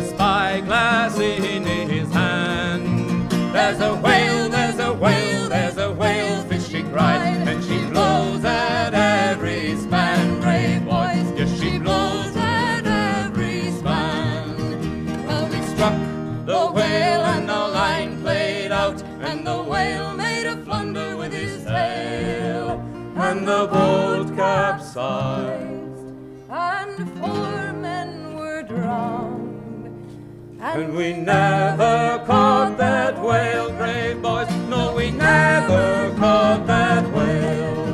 [0.00, 3.28] the spyglass in his hand.
[3.52, 8.44] There's a whale, there's a whale, there's a whale fish, she cried, and she blows
[8.44, 15.26] at every span, brave boys, yes, she blows at every span.
[15.26, 15.98] Well, we struck
[16.46, 21.64] the whale, and the line played out, and the whale made a flunder with his
[21.64, 22.80] tail,
[23.16, 25.67] and the boat capsized.
[30.70, 34.50] And we never caught that whale, brave boys.
[34.68, 37.86] No, we never caught that whale.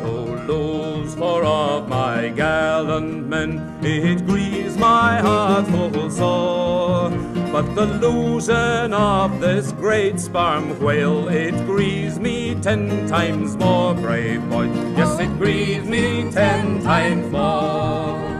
[0.00, 7.10] Tolos for of my gallant men, it grieves my heart full sore.
[7.50, 14.48] But the losing of this great sperm whale, it grieves me ten times more, brave
[14.48, 14.66] boy.
[14.96, 18.33] Yes, it grieves me ten times more.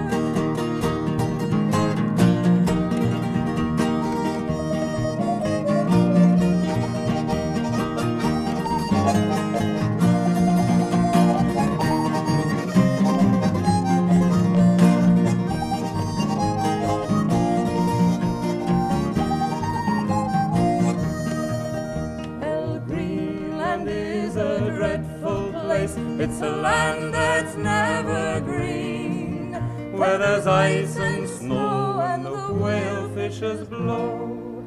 [23.74, 25.96] Greenland is a dreadful place.
[25.96, 29.54] It's a land that's never green,
[29.92, 34.62] where there's ice and snow and the whale fishes blow.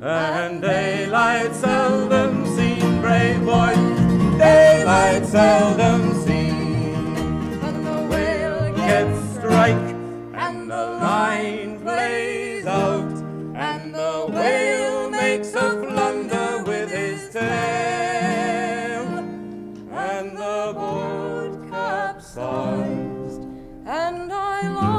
[0.00, 3.74] And daylight seldom seen, brave boy,
[4.38, 7.14] daylight seldom seen.
[7.62, 9.94] And the whale gets strike,
[10.34, 13.12] and the line plays out,
[13.54, 15.77] and the whale makes a
[24.20, 24.97] and I lost